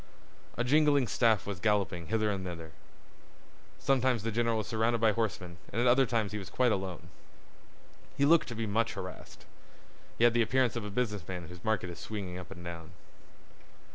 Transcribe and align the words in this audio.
A 0.57 0.63
jingling 0.63 1.07
staff 1.07 1.45
was 1.45 1.59
galloping 1.59 2.07
hither 2.07 2.31
and 2.31 2.43
thither. 2.43 2.71
Sometimes 3.77 4.23
the 4.23 4.31
general 4.31 4.57
was 4.57 4.65
surrounded 4.65 4.99
by 4.99 5.11
horsemen 5.11 5.57
and 5.71 5.79
at 5.79 5.85
other 5.85 6.07
times 6.07 6.31
he 6.31 6.39
was 6.39 6.49
quite 6.49 6.71
alone. 6.71 7.09
He 8.17 8.25
looked 8.25 8.47
to 8.47 8.55
be 8.55 8.65
much 8.65 8.93
harassed. 8.95 9.45
He 10.17 10.23
had 10.23 10.33
the 10.33 10.41
appearance 10.41 10.75
of 10.75 10.83
a 10.83 10.89
business 10.89 11.27
man 11.27 11.49
whose 11.49 11.63
market 11.63 11.91
is 11.91 11.99
swinging 11.99 12.39
up 12.39 12.49
and 12.49 12.65
down. 12.65 12.93